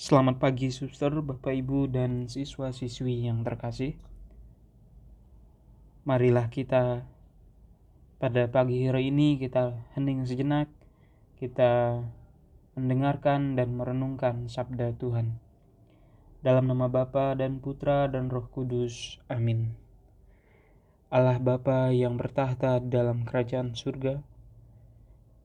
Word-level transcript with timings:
Selamat 0.00 0.40
pagi 0.40 0.72
suster, 0.72 1.12
Bapak 1.12 1.52
Ibu 1.52 1.84
dan 1.92 2.24
siswa-siswi 2.24 3.28
yang 3.28 3.44
terkasih. 3.44 4.00
Marilah 6.08 6.48
kita 6.48 7.04
pada 8.16 8.48
pagi 8.48 8.88
hari 8.88 9.12
ini 9.12 9.36
kita 9.36 9.76
hening 9.92 10.24
sejenak, 10.24 10.72
kita 11.36 12.00
mendengarkan 12.80 13.60
dan 13.60 13.76
merenungkan 13.76 14.48
sabda 14.48 14.96
Tuhan. 14.96 15.36
Dalam 16.40 16.64
nama 16.64 16.88
Bapa 16.88 17.36
dan 17.36 17.60
Putra 17.60 18.08
dan 18.08 18.32
Roh 18.32 18.48
Kudus. 18.48 19.20
Amin. 19.28 19.76
Allah 21.12 21.36
Bapa 21.36 21.92
yang 21.92 22.16
bertahta 22.16 22.80
dalam 22.80 23.28
kerajaan 23.28 23.76
surga, 23.76 24.24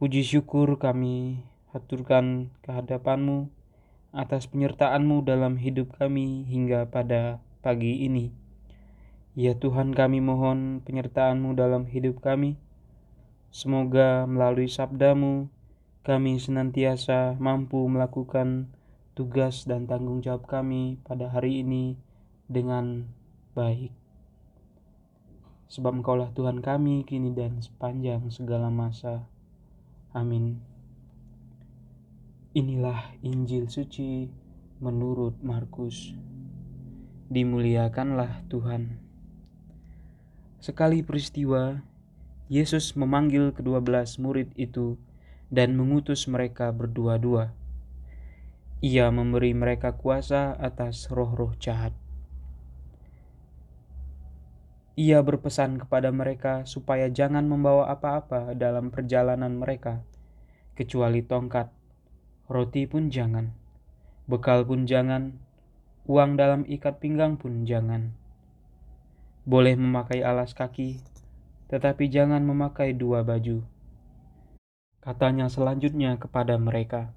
puji 0.00 0.24
syukur 0.24 0.80
kami 0.80 1.44
haturkan 1.76 2.48
kehadapanmu 2.64 3.57
atas 4.12 4.48
penyertaanmu 4.48 5.20
dalam 5.24 5.60
hidup 5.60 5.96
kami 6.00 6.48
hingga 6.48 6.88
pada 6.88 7.44
pagi 7.60 8.08
ini. 8.08 8.32
Ya 9.38 9.54
Tuhan 9.54 9.92
kami 9.94 10.18
mohon 10.18 10.80
penyertaanmu 10.82 11.54
dalam 11.54 11.86
hidup 11.86 12.24
kami. 12.24 12.58
Semoga 13.52 14.24
melalui 14.24 14.68
sabdamu 14.68 15.48
kami 16.02 16.40
senantiasa 16.40 17.36
mampu 17.36 17.84
melakukan 17.84 18.72
tugas 19.12 19.68
dan 19.68 19.84
tanggung 19.84 20.24
jawab 20.24 20.48
kami 20.48 20.96
pada 21.04 21.28
hari 21.28 21.60
ini 21.66 21.98
dengan 22.48 23.06
baik. 23.52 23.92
Sebab 25.68 26.00
engkaulah 26.00 26.32
Tuhan 26.32 26.64
kami 26.64 27.04
kini 27.04 27.36
dan 27.36 27.60
sepanjang 27.60 28.24
segala 28.32 28.72
masa. 28.72 29.28
Amin. 30.16 30.77
Inilah 32.58 33.14
Injil 33.22 33.70
suci 33.70 34.26
menurut 34.82 35.38
Markus. 35.46 36.10
Dimuliakanlah 37.30 38.42
Tuhan. 38.50 38.98
Sekali 40.58 41.06
peristiwa, 41.06 41.86
Yesus 42.50 42.98
memanggil 42.98 43.54
kedua 43.54 43.78
belas 43.78 44.18
murid 44.18 44.50
itu 44.58 44.98
dan 45.54 45.78
mengutus 45.78 46.26
mereka 46.26 46.74
berdua-dua 46.74 47.54
ia 48.78 49.10
memberi 49.10 49.58
mereka 49.58 49.98
kuasa 49.98 50.54
atas 50.54 51.10
roh-roh 51.10 51.50
jahat. 51.58 51.90
Ia 54.94 55.18
berpesan 55.22 55.82
kepada 55.82 56.14
mereka 56.14 56.62
supaya 56.62 57.10
jangan 57.10 57.46
membawa 57.46 57.90
apa-apa 57.90 58.54
dalam 58.54 58.94
perjalanan 58.94 59.58
mereka, 59.58 60.02
kecuali 60.78 61.26
tongkat, 61.26 61.74
roti 62.48 62.88
pun 62.88 63.12
jangan, 63.12 63.52
bekal 64.24 64.64
pun 64.64 64.88
jangan, 64.88 65.36
uang 66.08 66.40
dalam 66.40 66.64
ikat 66.64 66.96
pinggang 66.96 67.36
pun 67.36 67.68
jangan. 67.68 68.16
Boleh 69.44 69.76
memakai 69.76 70.24
alas 70.24 70.56
kaki, 70.56 71.04
tetapi 71.68 72.08
jangan 72.08 72.40
memakai 72.40 72.96
dua 72.96 73.20
baju. 73.20 73.60
Katanya 75.04 75.52
selanjutnya 75.52 76.16
kepada 76.16 76.56
mereka, 76.56 77.12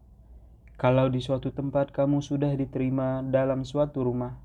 kalau 0.76 1.08
di 1.08 1.24
suatu 1.24 1.56
tempat 1.56 1.96
kamu 1.96 2.20
sudah 2.20 2.52
diterima 2.52 3.24
dalam 3.24 3.64
suatu 3.64 4.04
rumah, 4.04 4.36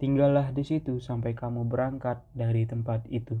tinggallah 0.00 0.48
di 0.52 0.64
situ 0.64 0.96
sampai 0.96 1.36
kamu 1.36 1.68
berangkat 1.68 2.24
dari 2.32 2.64
tempat 2.64 3.04
itu. 3.12 3.36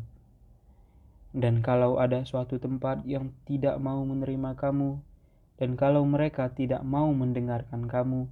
Dan 1.36 1.60
kalau 1.60 2.00
ada 2.00 2.24
suatu 2.24 2.56
tempat 2.56 3.04
yang 3.04 3.32
tidak 3.44 3.76
mau 3.76 4.00
menerima 4.04 4.56
kamu, 4.56 5.00
dan 5.56 5.74
kalau 5.76 6.04
mereka 6.04 6.52
tidak 6.52 6.84
mau 6.84 7.08
mendengarkan 7.16 7.88
kamu, 7.88 8.28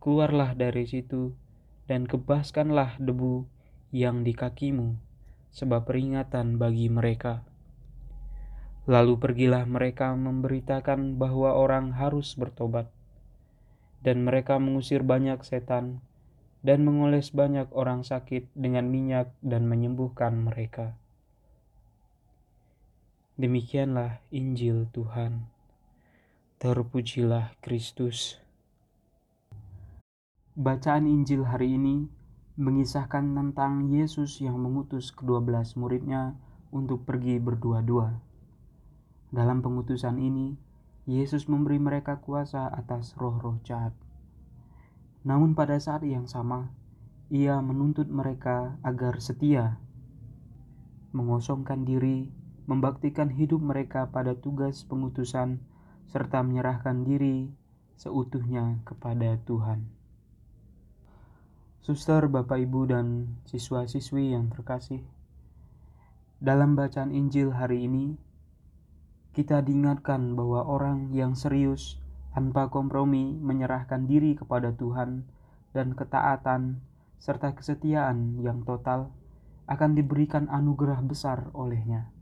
keluarlah 0.00 0.56
dari 0.56 0.88
situ 0.88 1.36
dan 1.84 2.08
kebaskanlah 2.08 2.96
debu 2.96 3.44
yang 3.92 4.24
di 4.24 4.32
kakimu, 4.32 4.96
sebab 5.52 5.84
peringatan 5.84 6.56
bagi 6.56 6.88
mereka. 6.88 7.44
Lalu 8.86 9.18
pergilah 9.18 9.66
mereka 9.66 10.14
memberitakan 10.14 11.18
bahwa 11.18 11.58
orang 11.58 11.90
harus 11.98 12.38
bertobat 12.38 12.86
dan 14.06 14.22
mereka 14.22 14.62
mengusir 14.62 15.02
banyak 15.02 15.42
setan 15.42 15.98
dan 16.62 16.86
mengoles 16.86 17.34
banyak 17.34 17.66
orang 17.74 18.06
sakit 18.06 18.46
dengan 18.54 18.86
minyak 18.86 19.34
dan 19.42 19.66
menyembuhkan 19.66 20.38
mereka. 20.38 20.94
Demikianlah 23.36 24.22
Injil 24.30 24.86
Tuhan. 24.94 25.55
Terpujilah 26.66 27.54
Kristus. 27.62 28.42
Bacaan 30.58 31.06
Injil 31.06 31.46
hari 31.46 31.78
ini 31.78 32.10
mengisahkan 32.58 33.22
tentang 33.22 33.86
Yesus 33.86 34.42
yang 34.42 34.58
mengutus 34.58 35.14
kedua 35.14 35.38
belas 35.38 35.78
muridnya 35.78 36.34
untuk 36.74 37.06
pergi 37.06 37.38
berdua-dua. 37.38 38.18
Dalam 39.30 39.62
pengutusan 39.62 40.18
ini, 40.18 40.58
Yesus 41.06 41.46
memberi 41.46 41.78
mereka 41.78 42.18
kuasa 42.18 42.66
atas 42.66 43.14
roh-roh 43.14 43.62
jahat. 43.62 43.94
Namun 45.22 45.54
pada 45.54 45.78
saat 45.78 46.02
yang 46.02 46.26
sama, 46.26 46.74
ia 47.30 47.62
menuntut 47.62 48.10
mereka 48.10 48.74
agar 48.82 49.22
setia, 49.22 49.78
mengosongkan 51.14 51.86
diri, 51.86 52.34
membaktikan 52.66 53.30
hidup 53.30 53.62
mereka 53.62 54.10
pada 54.10 54.34
tugas 54.34 54.82
pengutusan, 54.82 55.62
serta 56.06 56.42
menyerahkan 56.42 57.02
diri 57.02 57.50
seutuhnya 57.96 58.78
kepada 58.86 59.40
Tuhan. 59.42 59.86
Suster, 61.82 62.26
Bapak, 62.26 62.58
Ibu, 62.58 62.90
dan 62.90 63.38
siswa-siswi 63.46 64.34
yang 64.34 64.50
terkasih, 64.50 65.06
dalam 66.42 66.76
bacaan 66.76 67.14
Injil 67.14 67.54
hari 67.54 67.86
ini, 67.86 68.18
kita 69.32 69.62
diingatkan 69.62 70.34
bahwa 70.34 70.66
orang 70.66 71.14
yang 71.14 71.38
serius 71.38 72.02
tanpa 72.36 72.68
kompromi 72.68 73.36
menyerahkan 73.40 74.04
diri 74.04 74.36
kepada 74.36 74.74
Tuhan 74.74 75.24
dan 75.72 75.96
ketaatan 75.96 76.80
serta 77.16 77.56
kesetiaan 77.56 78.40
yang 78.44 78.64
total 78.68 79.08
akan 79.64 79.96
diberikan 79.96 80.48
anugerah 80.52 81.00
besar 81.00 81.48
olehnya. 81.56 82.15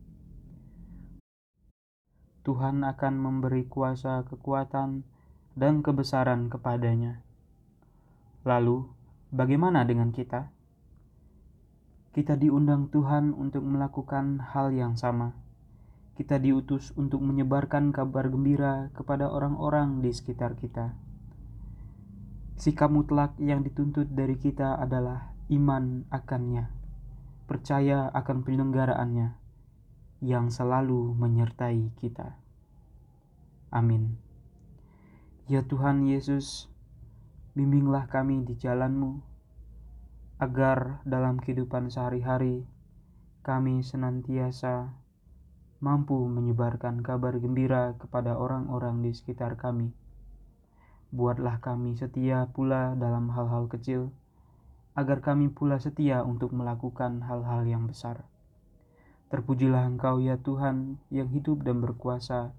Tuhan 2.44 2.84
akan 2.84 3.15
memberi 3.16 3.65
kuasa 3.66 4.22
kekuatan 4.28 5.03
dan 5.56 5.81
kebesaran 5.81 6.53
kepadanya. 6.53 7.25
Lalu, 8.44 8.84
bagaimana 9.32 9.88
dengan 9.88 10.12
kita? 10.12 10.53
Kita 12.12 12.37
diundang 12.37 12.93
Tuhan 12.93 13.32
untuk 13.32 13.65
melakukan 13.65 14.38
hal 14.55 14.71
yang 14.71 14.94
sama 14.94 15.34
kita 16.15 16.38
diutus 16.38 16.94
untuk 16.94 17.19
menyebarkan 17.27 17.91
kabar 17.91 18.31
gembira 18.31 18.94
kepada 18.94 19.26
orang-orang 19.26 19.99
di 19.99 20.15
sekitar 20.15 20.55
kita. 20.55 20.94
Sikap 22.55 22.87
mutlak 22.87 23.34
yang 23.43 23.66
dituntut 23.66 24.06
dari 24.15 24.38
kita 24.38 24.78
adalah 24.78 25.34
iman 25.50 26.06
akannya, 26.15 26.71
percaya 27.50 28.15
akan 28.15 28.47
penyelenggaraannya, 28.47 29.34
yang 30.25 30.49
selalu 30.49 31.12
menyertai 31.21 31.93
kita. 32.01 32.41
Amin. 33.69 34.17
Ya 35.45 35.61
Tuhan 35.61 36.09
Yesus, 36.09 36.73
bimbinglah 37.53 38.09
kami 38.09 38.41
di 38.49 38.57
jalanmu, 38.57 39.21
agar 40.41 41.05
dalam 41.05 41.37
kehidupan 41.37 41.93
sehari-hari 41.93 42.65
kami 43.45 43.85
senantiasa 43.85 44.97
mampu 45.85 46.17
menyebarkan 46.25 47.05
kabar 47.05 47.37
gembira 47.37 47.93
kepada 48.01 48.41
orang-orang 48.41 49.05
di 49.05 49.12
sekitar 49.12 49.61
kami. 49.61 49.93
Buatlah 51.12 51.61
kami 51.61 52.01
setia 52.01 52.49
pula 52.49 52.97
dalam 52.97 53.29
hal-hal 53.29 53.69
kecil, 53.69 54.09
agar 54.97 55.21
kami 55.21 55.53
pula 55.53 55.76
setia 55.76 56.25
untuk 56.25 56.56
melakukan 56.56 57.21
hal-hal 57.29 57.69
yang 57.69 57.85
besar. 57.85 58.25
Terpujilah 59.35 59.91
Engkau 59.91 60.23
ya 60.23 60.39
Tuhan 60.39 61.03
yang 61.11 61.27
hidup 61.35 61.67
dan 61.67 61.83
berkuasa, 61.83 62.55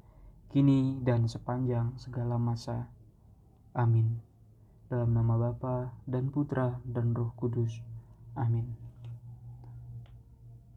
kini 0.51 0.99
dan 1.07 1.23
sepanjang 1.23 1.95
segala 1.95 2.35
masa. 2.35 2.91
Amin. 3.71 4.19
Dalam 4.91 5.15
nama 5.15 5.39
Bapa 5.39 5.95
dan 6.03 6.27
Putra 6.35 6.83
dan 6.83 7.15
Roh 7.15 7.31
Kudus. 7.39 7.79
Amin. 8.35 8.84